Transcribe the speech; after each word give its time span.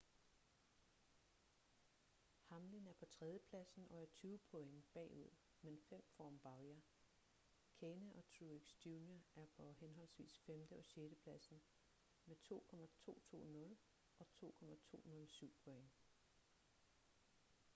hamlin 2.49 2.87
er 2.87 2.93
på 2.93 3.05
tredjepladsen 3.05 3.87
og 3.91 4.01
er 4.01 4.05
tyve 4.05 4.39
point 4.51 4.85
bagud 4.93 5.29
men 5.61 5.79
fem 5.89 6.03
foran 6.17 6.39
bowyer 6.43 6.79
kahne 7.79 8.13
og 8.13 8.25
truex 8.25 8.73
jr 8.85 9.19
er 9.35 9.45
på 9.57 9.71
henholdsvis 9.79 10.37
femte- 10.47 10.77
og 10.77 10.83
sjettepladsen 10.85 11.61
med 12.25 12.35
2.220 12.35 13.77
og 14.17 14.27
2.207 14.41 15.47
point 15.63 15.91